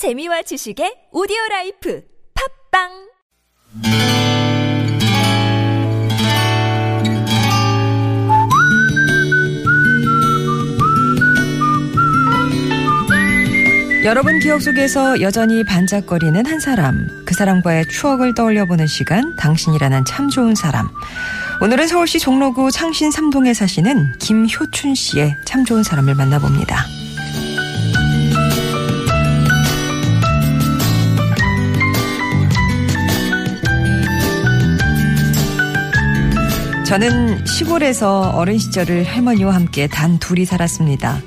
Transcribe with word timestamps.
재미와 0.00 0.40
지식의 0.40 1.12
오디오 1.12 1.36
라이프 1.50 2.02
팟빵 2.72 2.88
여러분 14.06 14.38
기억 14.38 14.62
속에서 14.62 15.20
여전히 15.20 15.64
반짝거리는 15.64 16.46
한 16.46 16.60
사람, 16.60 17.06
그 17.26 17.34
사람과의 17.34 17.88
추억을 17.88 18.32
떠올려보는 18.32 18.86
시간, 18.86 19.36
당신이라는 19.36 20.06
참 20.06 20.30
좋은 20.30 20.54
사람. 20.54 20.88
오늘은 21.60 21.88
서울시 21.88 22.18
종로구 22.18 22.70
창신 22.70 23.10
3동에 23.10 23.52
사시는 23.52 24.16
김효춘 24.18 24.94
씨의 24.94 25.36
참 25.44 25.66
좋은 25.66 25.82
사람을 25.82 26.14
만나봅니다. 26.14 26.99
저는 36.90 37.46
시골에서 37.46 38.32
어린 38.34 38.58
시절을 38.58 39.04
할머니와 39.04 39.54
함께 39.54 39.86
단 39.86 40.18
둘이 40.18 40.44
살았습니다. 40.44 41.22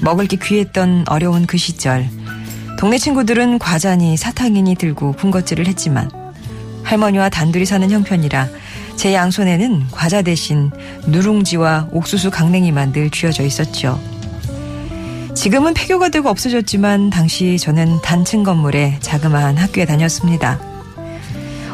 먹을 0.00 0.28
게 0.28 0.36
귀했던 0.40 1.06
어려운 1.08 1.44
그 1.44 1.58
시절. 1.58 2.08
동네 2.78 2.96
친구들은 2.96 3.58
과자니 3.58 4.16
사탕이니 4.16 4.76
들고 4.76 5.14
군것질을 5.14 5.66
했지만 5.66 6.08
할머니와 6.84 7.30
단둘이 7.30 7.66
사는 7.66 7.90
형편이라 7.90 8.48
제 8.94 9.12
양손에는 9.12 9.88
과자 9.90 10.22
대신 10.22 10.70
누룽지와 11.08 11.88
옥수수 11.90 12.30
강냉이만 12.30 12.92
늘 12.92 13.10
쥐어져 13.10 13.42
있었죠. 13.42 14.00
지금은 15.34 15.74
폐교가 15.74 16.10
되고 16.10 16.28
없어졌지만 16.28 17.10
당시 17.10 17.58
저는 17.58 18.02
단층 18.02 18.44
건물에 18.44 18.98
자그마한 19.00 19.56
학교에 19.56 19.84
다녔습니다. 19.84 20.75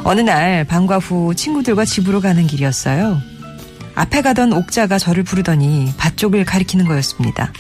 어느 0.05 0.21
날 0.21 0.65
방과 0.65 0.99
후 0.99 1.35
친구들과 1.35 1.85
집으로 1.85 2.21
가는 2.21 2.47
길이었어요. 2.47 3.21
앞에 3.95 4.23
가던 4.23 4.53
옥자가 4.53 4.99
저를 4.99 5.23
부르더니 5.23 5.93
밭 5.97 6.17
쪽을 6.17 6.45
가리키는 6.45 6.87
거였습니다. 6.87 7.53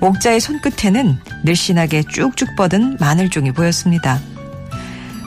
옥자의 0.00 0.40
손끝에는 0.40 1.18
늘씬하게 1.44 2.04
쭉쭉 2.10 2.56
뻗은 2.56 2.96
마늘종이 2.98 3.52
보였습니다. 3.52 4.20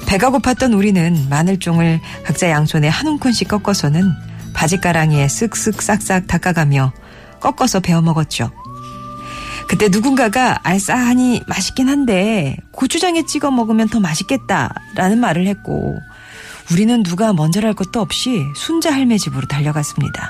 배가 0.07 0.31
고팠던 0.31 0.75
우리는 0.75 1.27
마늘종을 1.29 1.99
각자 2.23 2.49
양손에 2.49 2.87
한 2.87 3.07
움큼씩 3.07 3.47
꺾어서는 3.47 4.11
바지가랑이에 4.53 5.27
쓱쓱 5.27 5.81
싹싹 5.81 6.27
닦아가며 6.27 6.93
꺾어서 7.39 7.79
베어 7.79 8.01
먹었죠. 8.01 8.51
그때 9.67 9.89
누군가가 9.89 10.59
알싸하니 10.63 11.43
맛있긴 11.45 11.89
한데 11.89 12.57
고추장에 12.71 13.25
찍어 13.25 13.51
먹으면 13.51 13.89
더 13.89 13.99
맛있겠다라는 13.99 15.19
말을 15.19 15.45
했고 15.47 15.97
우리는 16.71 17.03
누가 17.03 17.33
먼저랄 17.33 17.73
것도 17.73 17.99
없이 17.99 18.45
순자 18.55 18.93
할매 18.93 19.17
집으로 19.17 19.45
달려갔습니다. 19.47 20.29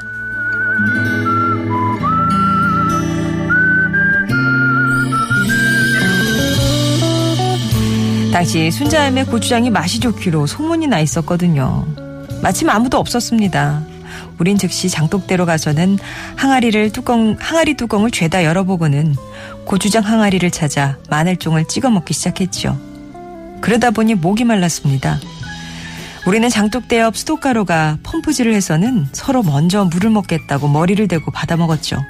당시 8.33 8.69
순자 8.69 9.01
할매 9.01 9.23
고추장이 9.25 9.69
맛이 9.69 9.99
좋기로 9.99 10.45
소문이 10.45 10.87
나 10.87 10.99
있었거든요. 10.99 11.87
마침 12.43 12.69
아무도 12.69 12.97
없었습니다. 12.99 13.96
우린 14.39 14.57
즉시 14.57 14.89
장독대로 14.89 15.45
가서는 15.45 15.97
항아리를 16.35 16.91
뚜껑, 16.91 17.35
항아리 17.39 17.75
뚜껑을 17.75 18.11
죄다 18.11 18.43
열어보고는 18.43 19.15
고추장 19.65 20.03
항아리를 20.03 20.49
찾아 20.51 20.97
마늘종을 21.09 21.65
찍어 21.65 21.89
먹기 21.89 22.13
시작했죠. 22.13 22.79
그러다 23.61 23.91
보니 23.91 24.15
목이 24.15 24.43
말랐습니다. 24.43 25.19
우리는 26.25 26.49
장독대 26.49 26.99
옆 26.99 27.15
수도가루가 27.15 27.99
펌프질을 28.03 28.53
해서는 28.53 29.07
서로 29.13 29.43
먼저 29.43 29.85
물을 29.85 30.09
먹겠다고 30.09 30.67
머리를 30.67 31.07
대고 31.07 31.31
받아 31.31 31.55
먹었죠. 31.55 32.03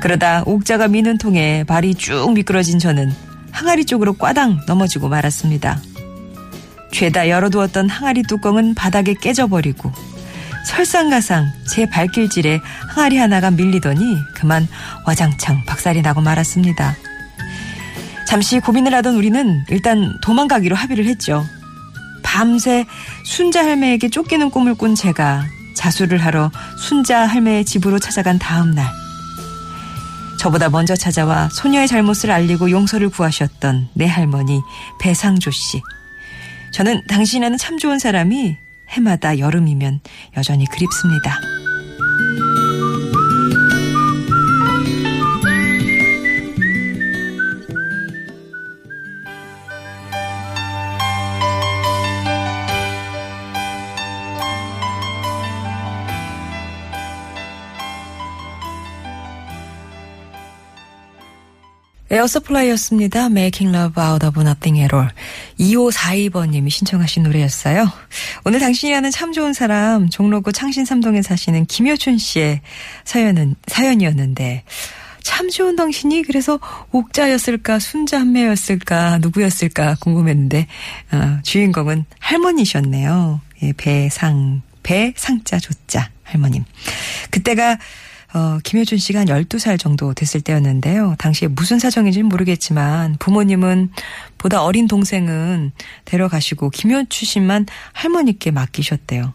그러다 0.00 0.42
옥자가 0.46 0.88
미는 0.88 1.18
통에 1.18 1.64
발이 1.64 1.94
쭉 1.94 2.32
미끄러진 2.34 2.78
저는 2.78 3.12
항아리 3.50 3.86
쪽으로 3.86 4.12
꽈당 4.12 4.60
넘어지고 4.66 5.08
말았습니다. 5.08 5.80
죄다 6.92 7.28
열어두었던 7.28 7.88
항아리 7.88 8.22
뚜껑은 8.24 8.74
바닥에 8.74 9.14
깨져버리고 9.14 9.90
설상가상 10.68 11.50
제 11.66 11.88
발길질에 11.88 12.60
항아리 12.88 13.16
하나가 13.16 13.50
밀리더니 13.50 14.18
그만 14.34 14.68
와장창 15.06 15.64
박살이 15.64 16.02
나고 16.02 16.20
말았습니다. 16.20 16.94
잠시 18.26 18.60
고민을 18.60 18.92
하던 18.96 19.16
우리는 19.16 19.64
일단 19.70 20.14
도망가기로 20.22 20.76
합의를 20.76 21.06
했죠. 21.06 21.46
밤새 22.22 22.84
순자 23.24 23.64
할매에게 23.64 24.10
쫓기는 24.10 24.50
꿈을 24.50 24.74
꾼 24.74 24.94
제가 24.94 25.46
자수를 25.74 26.18
하러 26.18 26.50
순자 26.76 27.26
할매의 27.26 27.64
집으로 27.64 27.98
찾아간 27.98 28.38
다음 28.38 28.74
날 28.74 28.86
저보다 30.38 30.68
먼저 30.68 30.94
찾아와 30.94 31.48
소녀의 31.50 31.88
잘못을 31.88 32.30
알리고 32.30 32.70
용서를 32.70 33.08
구하셨던 33.08 33.88
내 33.94 34.06
할머니 34.06 34.60
배상조 35.00 35.50
씨. 35.50 35.80
저는 36.72 37.02
당신에는 37.08 37.56
참 37.56 37.78
좋은 37.78 37.98
사람이 37.98 38.67
해마다 38.90 39.38
여름이면 39.38 40.00
여전히 40.36 40.64
그립습니다. 40.66 41.57
에어서플라이였습니다. 62.10 63.26
Making 63.26 63.76
Love 63.76 64.02
Out 64.02 64.26
of 64.26 64.40
Nothing 64.40 64.80
at 64.80 64.94
All. 64.94 65.10
2542번님이 65.60 66.70
신청하신 66.70 67.24
노래였어요. 67.24 67.90
오늘 68.44 68.60
당신이라는 68.60 69.10
참 69.10 69.32
좋은 69.32 69.52
사람, 69.52 70.08
종로구 70.08 70.52
창신삼동에 70.52 71.22
사시는 71.22 71.66
김효춘 71.66 72.18
씨의 72.18 72.62
사연은, 73.04 73.56
사연이었는데, 73.66 74.64
참 75.22 75.50
좋은 75.50 75.76
당신이 75.76 76.22
그래서 76.22 76.58
옥자였을까, 76.92 77.78
순자 77.78 78.20
할매였을까, 78.20 79.18
누구였을까 79.18 79.96
궁금했는데, 80.00 80.66
어, 81.12 81.38
주인공은 81.42 82.06
할머니셨네요. 82.18 83.40
예, 83.62 83.72
배상, 83.74 84.62
배상자 84.82 85.58
조자 85.58 86.10
할머님. 86.22 86.64
그때가 87.30 87.76
어, 88.34 88.58
김효준 88.62 88.98
씨가 88.98 89.20
한 89.20 89.26
12살 89.26 89.78
정도 89.78 90.12
됐을 90.12 90.40
때였는데요. 90.40 91.14
당시에 91.18 91.48
무슨 91.48 91.78
사정인지는 91.78 92.28
모르겠지만 92.28 93.16
부모님은 93.18 93.90
보다 94.36 94.62
어린 94.62 94.86
동생은 94.86 95.72
데려가시고 96.04 96.70
김효춘 96.70 97.26
씨만 97.26 97.66
할머니께 97.92 98.50
맡기셨대요. 98.50 99.32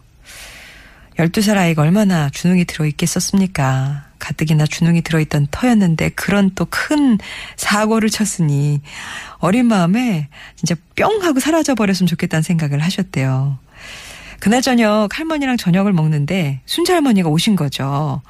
12살 1.18 1.56
아이가 1.56 1.82
얼마나 1.82 2.28
주눅이 2.30 2.64
들어있겠었습니까? 2.64 4.04
가뜩이나 4.18 4.66
주눅이 4.66 5.02
들어있던 5.02 5.48
터였는데 5.50 6.10
그런 6.10 6.50
또 6.54 6.66
큰 6.70 7.18
사고를 7.56 8.10
쳤으니 8.10 8.80
어린 9.38 9.66
마음에 9.66 10.28
진짜 10.56 10.74
뿅 10.96 11.22
하고 11.22 11.40
사라져 11.40 11.74
버렸으면 11.74 12.08
좋겠다는 12.08 12.42
생각을 12.42 12.80
하셨대요. 12.80 13.58
그날 14.44 14.60
저녁 14.60 15.08
할머니랑 15.10 15.56
저녁을 15.56 15.94
먹는데 15.94 16.60
순자 16.66 16.92
할머니가 16.92 17.30
오신 17.30 17.56
거죠. 17.56 18.20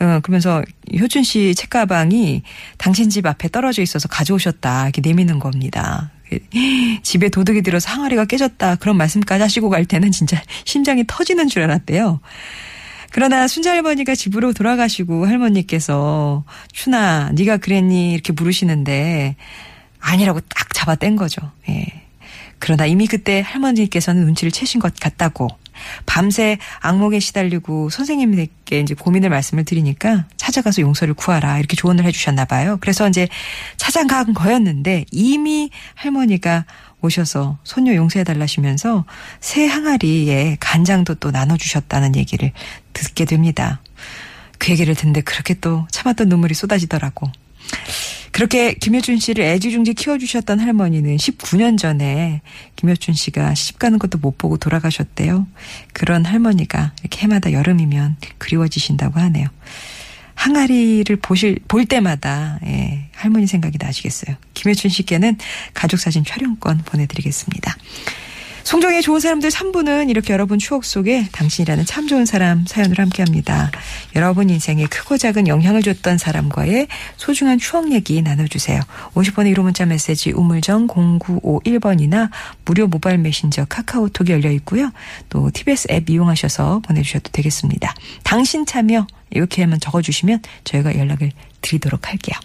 어, 0.00 0.20
그러면서 0.22 0.62
효준 1.00 1.22
씨 1.22 1.54
책가방이 1.54 2.42
당신 2.76 3.08
집 3.08 3.24
앞에 3.24 3.48
떨어져 3.48 3.80
있어서 3.80 4.06
가져오셨다. 4.06 4.82
이렇게 4.82 5.00
내미는 5.00 5.38
겁니다. 5.38 6.10
집에 7.02 7.30
도둑이 7.30 7.62
들어서 7.62 7.90
항아리가 7.90 8.26
깨졌다. 8.26 8.76
그런 8.76 8.98
말씀까지 8.98 9.40
하시고 9.40 9.70
갈 9.70 9.86
때는 9.86 10.10
진짜 10.12 10.42
심장이 10.66 11.04
터지는 11.06 11.48
줄 11.48 11.62
알았대요. 11.62 12.20
그러나 13.10 13.48
순자 13.48 13.70
할머니가 13.70 14.14
집으로 14.14 14.52
돌아가시고 14.52 15.26
할머니께서 15.26 16.44
춘아 16.72 17.30
네가 17.32 17.56
그랬니 17.56 18.12
이렇게 18.12 18.34
물으시는데 18.34 19.36
아니라고 20.00 20.40
딱 20.40 20.74
잡아 20.74 20.96
뗀 20.96 21.16
거죠. 21.16 21.40
예. 21.70 21.86
그러나 22.58 22.84
이미 22.84 23.06
그때 23.06 23.40
할머니께서는 23.40 24.26
눈치를 24.26 24.52
채신 24.52 24.78
것 24.78 24.94
같다고 25.00 25.48
밤새 26.06 26.58
악몽에 26.80 27.20
시달리고 27.20 27.90
선생님에게 27.90 28.80
이제 28.80 28.94
고민을 28.94 29.30
말씀을 29.30 29.64
드리니까 29.64 30.26
찾아가서 30.36 30.82
용서를 30.82 31.14
구하라 31.14 31.58
이렇게 31.58 31.76
조언을 31.76 32.04
해주셨나 32.04 32.44
봐요. 32.44 32.78
그래서 32.80 33.08
이제 33.08 33.28
찾아간 33.76 34.34
거였는데 34.34 35.06
이미 35.10 35.70
할머니가 35.94 36.64
오셔서 37.02 37.58
손녀 37.64 37.94
용서해달라시면서 37.94 39.04
새 39.40 39.66
항아리에 39.66 40.56
간장도 40.60 41.16
또 41.16 41.30
나눠주셨다는 41.30 42.16
얘기를 42.16 42.52
듣게 42.92 43.24
됩니다. 43.24 43.80
그 44.58 44.70
얘기를 44.70 44.94
듣는데 44.94 45.22
그렇게 45.22 45.54
또 45.54 45.86
참았던 45.90 46.28
눈물이 46.28 46.54
쏟아지더라고. 46.54 47.30
그렇게 48.32 48.72
김효준 48.72 49.18
씨를 49.18 49.44
애지중지 49.44 49.94
키워주셨던 49.94 50.58
할머니는 50.58 51.16
19년 51.16 51.78
전에 51.78 52.40
김효준 52.76 53.14
씨가 53.14 53.54
시집 53.54 53.78
가는 53.78 53.98
것도 53.98 54.18
못 54.18 54.38
보고 54.38 54.56
돌아가셨대요. 54.56 55.46
그런 55.92 56.24
할머니가 56.24 56.94
이렇게 57.00 57.20
해마다 57.20 57.52
여름이면 57.52 58.16
그리워지신다고 58.38 59.20
하네요. 59.20 59.48
항아리를 60.34 61.14
보실, 61.16 61.58
볼 61.68 61.84
때마다, 61.84 62.58
예, 62.64 63.08
할머니 63.14 63.46
생각이 63.46 63.76
나시겠어요. 63.78 64.34
김효춘 64.54 64.90
씨께는 64.90 65.36
가족 65.74 66.00
사진 66.00 66.24
촬영권 66.24 66.78
보내드리겠습니다. 66.86 67.76
송정의 68.64 69.02
좋은 69.02 69.20
사람들 69.20 69.50
3부는 69.50 70.08
이렇게 70.08 70.32
여러분 70.32 70.58
추억 70.58 70.84
속에 70.84 71.28
당신이라는 71.32 71.84
참 71.84 72.06
좋은 72.06 72.26
사람 72.26 72.64
사연으로 72.66 73.02
함께 73.02 73.22
합니다. 73.22 73.70
여러분 74.14 74.50
인생에 74.50 74.86
크고 74.86 75.18
작은 75.18 75.48
영향을 75.48 75.82
줬던 75.82 76.18
사람과의 76.18 76.88
소중한 77.16 77.58
추억 77.58 77.92
얘기 77.92 78.22
나눠주세요. 78.22 78.80
50번의 79.14 79.54
1호 79.54 79.62
문자 79.62 79.84
메시지 79.84 80.30
우물정 80.30 80.88
0951번이나 80.88 82.30
무료 82.64 82.86
모바일 82.86 83.18
메신저 83.18 83.64
카카오톡이 83.66 84.32
열려 84.32 84.50
있고요. 84.52 84.90
또 85.28 85.50
TBS 85.52 85.88
앱 85.90 86.08
이용하셔서 86.08 86.80
보내주셔도 86.80 87.30
되겠습니다. 87.32 87.94
당신 88.22 88.64
참여 88.64 89.06
이렇게 89.30 89.62
하면 89.62 89.80
적어주시면 89.80 90.40
저희가 90.64 90.96
연락을 90.96 91.32
드리도록 91.62 92.08
할게요. 92.08 92.36